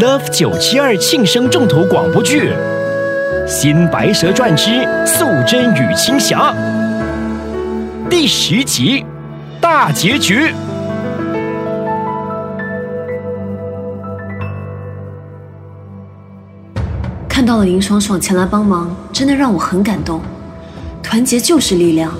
[0.00, 2.52] Love 九七二庆生重头广播剧
[3.48, 6.54] 《新白蛇传之素贞与青霞》
[8.08, 9.04] 第十集
[9.60, 10.52] 大结局。
[17.28, 20.20] 看到了林爽爽前来帮忙，真的让我很感动。
[21.02, 22.12] 团结就是力量。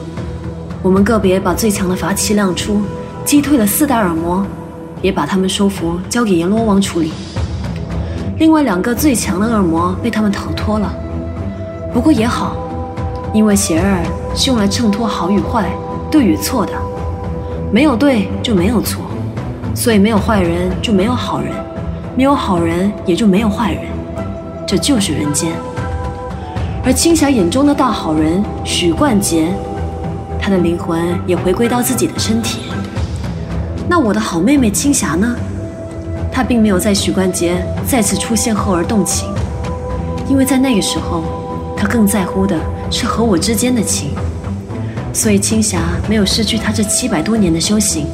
[0.83, 2.83] 我们个别把最强的法器亮出，
[3.25, 4.45] 击退了四大耳魔，
[5.01, 7.13] 也把他们收服，交给阎罗王处理。
[8.39, 10.95] 另外两个最强的恶魔被他们逃脱了。
[11.93, 12.57] 不过也好，
[13.35, 14.01] 因为邪儿
[14.33, 15.69] 是用来衬托好与坏、
[16.09, 16.73] 对与错的，
[17.73, 19.03] 没有对就没有错，
[19.75, 21.53] 所以没有坏人就没有好人，
[22.17, 23.83] 没有好人也就没有坏人，
[24.65, 25.53] 这就是人间。
[26.85, 29.53] 而青霞眼中的大好人许冠杰，
[30.41, 32.61] 他的灵魂也回归到自己的身体。
[33.89, 35.35] 那我的好妹妹青霞呢？
[36.39, 39.29] 他并没有在许冠杰再次出现后而动情，
[40.29, 41.25] 因为在那个时候，
[41.77, 42.57] 他更在乎的
[42.93, 44.11] 是和我之间的情。
[45.13, 48.07] 所以青霞没有失去他这七百多年的修行，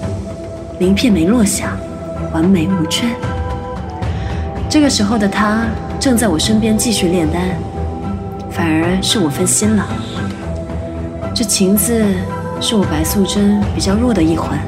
[0.78, 1.76] 鳞片没落下，
[2.32, 3.08] 完美无缺。
[4.70, 5.66] 这个时候的他
[6.00, 7.42] 正在我身边继续炼丹。
[8.50, 9.86] 反而是我分心了。
[11.34, 12.02] 这情字
[12.58, 14.58] 是我白素贞比较弱的一环。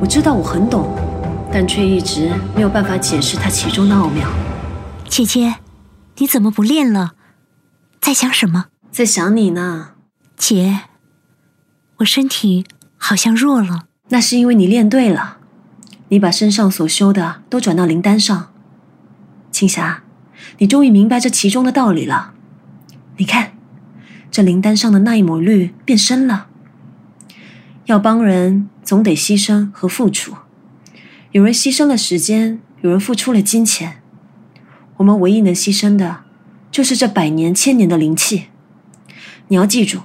[0.00, 0.86] 我知道我很懂，
[1.60, 4.28] 但却一直没有办法解释它其中的奥妙。
[5.08, 5.56] 姐姐，
[6.18, 7.14] 你怎么不练了？
[8.00, 8.66] 在想什么？
[8.92, 9.94] 在想你呢。
[10.36, 10.82] 姐，
[11.96, 12.64] 我身体
[12.96, 13.86] 好像弱了。
[14.10, 15.38] 那是因为你练对了，
[16.10, 18.52] 你把身上所修的都转到灵丹上。
[19.50, 20.04] 青霞，
[20.58, 22.34] 你终于明白这其中的道理了。
[23.16, 23.54] 你看，
[24.30, 26.46] 这灵丹上的那一抹绿变深了。
[27.86, 30.36] 要帮人，总得牺牲和付出。
[31.32, 34.02] 有人牺牲了时间，有人付出了金钱。
[34.96, 36.24] 我们唯一能牺牲的，
[36.72, 38.44] 就是这百年、千年的灵气。
[39.48, 40.00] 你要记住，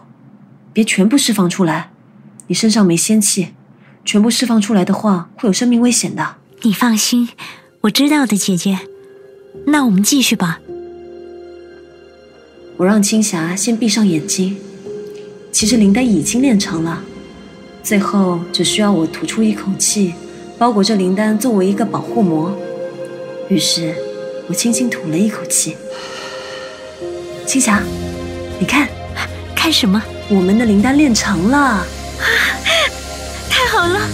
[0.74, 1.92] 别全部释放出来。
[2.48, 3.54] 你身上没仙气，
[4.04, 6.36] 全部释放出来的话，会有生命危险的。
[6.64, 7.30] 你放心，
[7.82, 8.80] 我知道的，姐姐。
[9.68, 10.60] 那我们继续吧。
[12.76, 14.58] 我让青霞先闭上眼睛。
[15.54, 17.02] 其实灵丹已经炼成了，
[17.82, 20.14] 最后只需要我吐出一口气，
[20.64, 22.58] 包裹着灵丹作为一个保护膜。
[23.50, 23.94] 于是，
[24.48, 25.76] 我轻轻吐了一口气。
[27.46, 27.84] 青霞，
[28.58, 28.88] 你看，
[29.54, 30.02] 看什么？
[30.30, 31.58] 我们的灵丹炼成了！
[31.58, 31.86] 啊，
[33.50, 34.08] 太好了！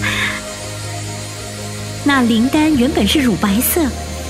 [2.04, 3.86] 那灵丹原本是乳白色，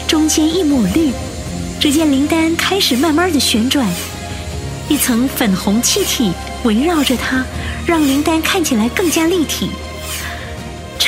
[0.06, 1.14] 中间一抹绿，
[1.80, 3.88] 只见灵丹开始慢慢的旋转。
[4.90, 6.34] 一层粉红气体
[6.66, 7.46] 围绕着它，
[7.86, 9.70] 让灵丹看起来更加立体。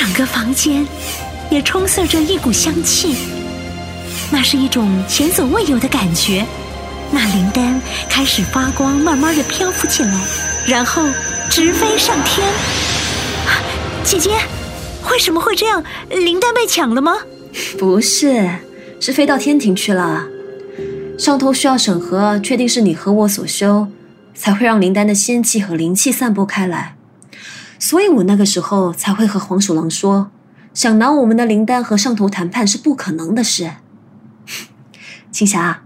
[0.01, 0.83] 整个房间
[1.51, 3.15] 也充塞着一股香气，
[4.31, 6.43] 那是一种前所未有的感觉。
[7.11, 7.79] 那灵丹
[8.09, 10.19] 开始发光，慢慢的漂浮起来，
[10.65, 11.03] 然后
[11.51, 12.47] 直飞上天。
[14.03, 14.31] 姐姐，
[15.11, 15.83] 为什么会这样？
[16.09, 17.17] 灵丹被抢了吗？
[17.77, 18.49] 不是，
[18.99, 20.25] 是飞到天庭去了。
[21.19, 23.87] 上头需要审核，确定是你和我所修，
[24.33, 26.95] 才会让灵丹的仙气和灵气散播开来。
[27.81, 30.29] 所以我那个时候才会和黄鼠狼说，
[30.71, 33.71] 想拿我们的灵丹和上头谈判是不可能的事。
[35.31, 35.81] 青霞，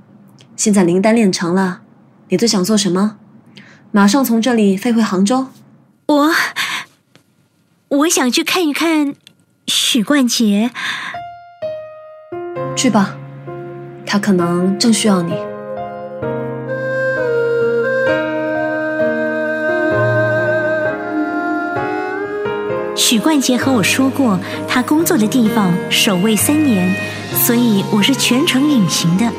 [0.57, 1.83] 现在灵丹炼成了，
[2.27, 3.15] 你最想做什么？
[3.91, 5.47] 马上从这里飞回杭州。
[6.07, 6.31] 我，
[7.87, 9.15] 我想去看一看
[9.65, 10.71] 许冠杰。
[12.75, 13.15] 去吧。
[14.05, 15.54] 他可能正需要你。
[22.95, 26.95] 许冠杰和我说过，他工作的地方守卫森严，
[27.33, 29.29] 所以我是全程隐形的。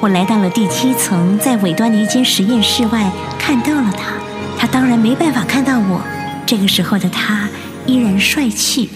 [0.00, 4.14] 我来到了第七层，在尾端的一间实验室外看到了他。
[4.56, 6.00] 他当然没办法看到我。
[6.46, 7.48] 这个时候的他
[7.86, 8.88] 依然帅气，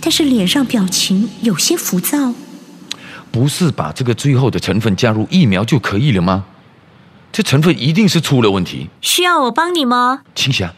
[0.00, 2.32] 但是脸上表情有些浮躁。
[3.30, 6.44] 不是把这个最后的成分加入疫苗就可以了吗？
[7.30, 8.88] 这成分一定是出了问题。
[9.02, 10.22] 需要我帮你吗？
[10.34, 10.72] 青霞，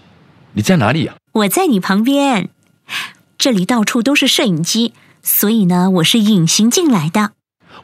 [0.55, 1.15] 你在哪里呀？
[1.33, 2.51] 我在你旁边。
[3.39, 4.93] 这里到处都是摄影机，
[5.23, 7.33] 所以呢，我是隐形进来的。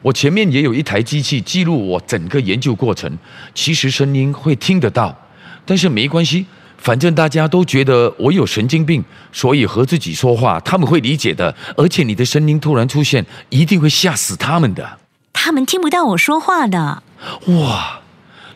[0.03, 3.17] 我前面也有一台机器记录我整个研究过程，
[3.55, 5.17] 其实声音会听得到，
[5.65, 6.45] 但是没关系。
[6.77, 9.03] 反正大家都觉得我有神经病，
[9.33, 11.53] 所以和自己说话他们会理解的。
[11.75, 14.99] 而且你的声音突然出现，一定会吓死他们的。
[15.33, 17.01] 他们听不到我说话的。
[17.47, 17.99] 哇，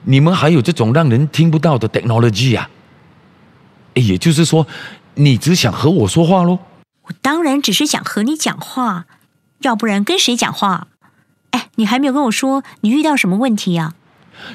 [0.04, 2.69] 你们还有这种让人听不到的 technology 啊？
[3.95, 4.68] 也就是说，
[5.16, 6.60] 你只想和我说话喽？
[7.04, 9.06] 我当然只是想和你讲话，
[9.60, 10.88] 要不然跟谁讲话？
[11.51, 13.94] 哎你还没有跟我说你遇到什么问题呀？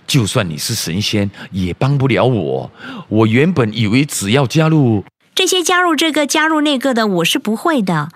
[0.06, 2.70] 就算你是神仙，也帮不了我。
[3.08, 5.04] 我原本以为只要加入
[5.34, 8.08] 这些加入这个加入那个的，我是不会的。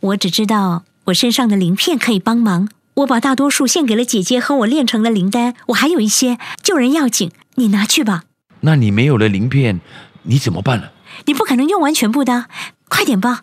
[0.00, 2.68] 我只知道我身上的鳞片可以帮忙。
[2.94, 8.22] 我把大多数献给了姐姐和我炼成了灵丹，我还有一些救人要紧，你拿去吧。
[8.60, 9.80] 那你没有了鳞片，
[10.24, 10.88] 你怎么办呢？
[11.26, 12.46] 你不可能用完全部的，
[12.88, 13.42] 快点吧。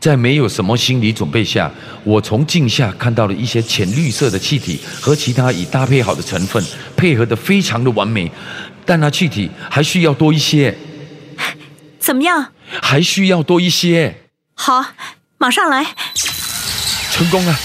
[0.00, 1.70] 在没有什么心理准备下，
[2.04, 6.62] 我从镜下看到了一些浅绿色的气体和其他已搭配好的成分，
[6.96, 8.30] 配合的非常的完美。
[8.84, 10.76] 但那气体还需要多一些。
[11.98, 12.52] 怎么样？
[12.82, 14.24] 还需要多一些。
[14.54, 14.84] 好，
[15.38, 15.84] 马上来。
[17.10, 17.56] 成功了，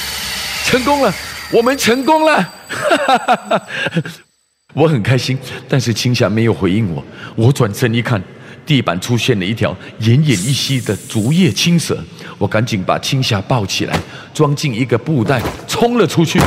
[0.66, 1.14] 成功了，
[1.52, 2.54] 我们成功了！
[4.74, 5.38] 我很开心，
[5.70, 7.04] 但是青霞没有回应我。
[7.36, 8.22] 我转身一看。
[8.66, 12.02] 地板出现了一条奄奄一息的竹叶青蛇，
[12.38, 14.00] 我赶紧把青霞抱起来，
[14.34, 16.40] 装进一个布袋，冲了出去。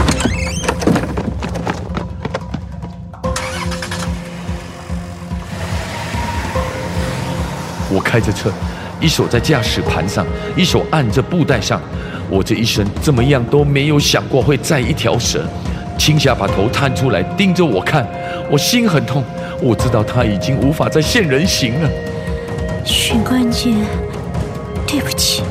[7.90, 8.50] 我开着车，
[8.98, 10.26] 一手在驾驶盘上，
[10.56, 11.78] 一手按着布袋上。
[12.30, 15.46] 我这一生怎么样都没有想过会载一条蛇。
[15.98, 18.06] 青霞把头探出来盯着我看，
[18.50, 19.24] 我心很痛。
[19.60, 21.90] 我知道他已经无法再现人形了。
[22.84, 23.74] 许冠杰，
[24.86, 25.42] 对不起，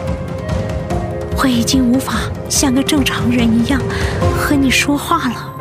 [1.37, 2.13] 我已经无法
[2.47, 3.81] 像个正常人一样
[4.37, 5.53] 和你说话了。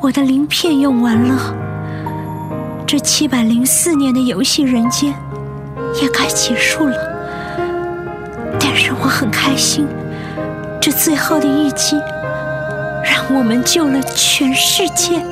[0.00, 1.54] 我的鳞片用完了，
[2.86, 5.14] 这七百零四年的游戏人间
[6.02, 6.96] 也该结束了。
[8.58, 9.86] 但是我很开心，
[10.80, 11.96] 这最后的一击
[13.20, 15.22] 让我们救了全世界。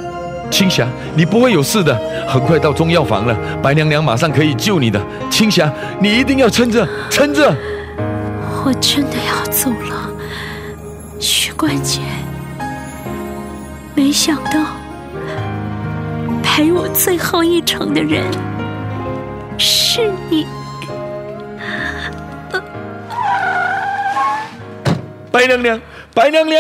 [0.51, 0.87] 青霞，
[1.17, 1.99] 你不会有事的，
[2.29, 5.01] 很快到中药房了，白娘娘马上可以救你的。
[5.31, 7.55] 青霞，你一定要撑着，撑着。
[8.65, 10.11] 我真的要走了，
[11.19, 12.01] 许冠杰。
[13.95, 14.61] 没想到
[16.43, 18.23] 陪我最后一程的人
[19.57, 20.47] 是你，
[25.33, 25.81] 白娘娘，
[26.15, 26.59] 白娘娘，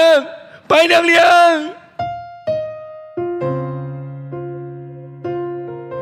[0.69, 1.25] 白娘娘。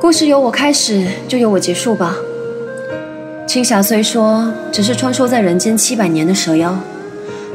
[0.01, 2.17] 故事由我开始，就由我结束吧。
[3.47, 6.77] 青霞虽说只是穿梭在人间七百年的蛇妖，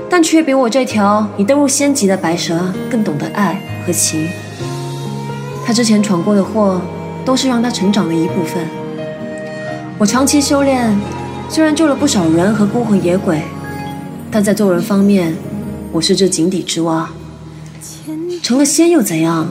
[0.10, 2.58] 但却比我这条已登入仙级的白蛇
[2.90, 4.30] 更懂得爱和情。
[5.66, 6.80] 他之前闯过的祸，
[7.26, 8.66] 都是让他成长的一部分。
[9.98, 10.98] 我长期修炼，
[11.50, 13.42] 虽然救了不少人和孤魂野鬼，
[14.32, 15.36] 但在做人方面，
[15.92, 17.10] 我是这井底之蛙。
[18.42, 19.48] 成了仙又怎样？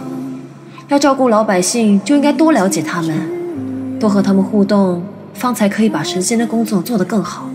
[0.88, 5.02] 要照顾老百姓，就应该多了解他们，多和他们互动，
[5.34, 7.50] 方才可以把神仙的工作做得更好。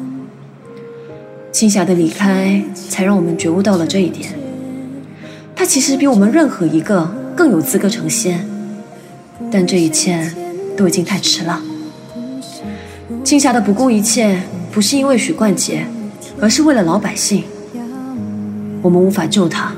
[1.52, 4.30] 青霞的离开，才让我们觉悟到了这一点。
[5.56, 8.48] 她其实比我们任何一个更有资格成仙，
[9.52, 10.32] 但这一切
[10.78, 11.60] 都已经太迟了。
[13.24, 15.86] 青霞的不顾一切，不是因为许冠杰，
[16.40, 17.44] 而是为了老百姓。
[18.86, 19.72] 我们无法救他，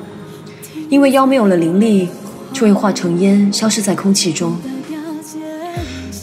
[0.89, 2.09] 因为妖没有了灵力。
[2.53, 4.57] 就会化成烟，消失在空气中。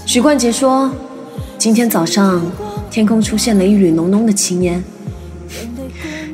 [0.05, 0.91] 许冠杰说
[1.57, 2.43] ：“今天早上
[2.91, 4.83] 天空出现了一缕浓浓的青烟，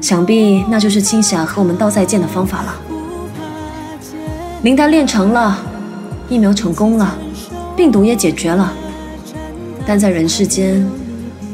[0.01, 2.81] 想必那就是青霞和我们道再见的方法了。”
[4.63, 5.59] 灵丹炼成了，
[6.31, 7.19] 疫苗成功了，
[7.77, 8.73] 病毒也解决了，
[9.85, 10.89] 但在人世间，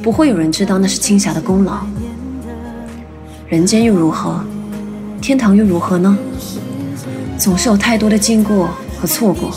[0.02, 1.78] 不会有人知道那是青霞的功劳。
[3.48, 4.44] 人间又如何？
[5.26, 6.16] 天堂又如何呢？
[7.36, 9.50] 总是有太多的经过和错过，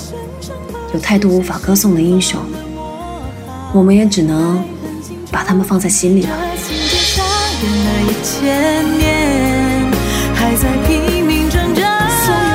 [0.95, 2.39] 有太多无法歌颂的英雄，
[3.71, 4.63] 我们也只能
[5.31, 6.29] 把他们放在心里了。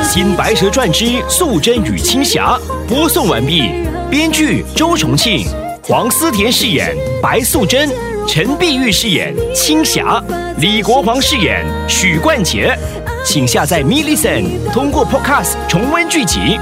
[0.02, 3.70] 新白蛇传之素贞与青霞播送完毕，
[4.10, 5.46] 编剧周重庆，
[5.84, 6.92] 黄思田饰演
[7.22, 7.88] 白素贞，
[8.26, 10.20] 陈碧玉饰演青霞，
[10.58, 12.76] 李国煌饰演许冠杰。
[13.24, 16.58] 请下载 m i l l i c e n 通过 Podcast 重温剧集。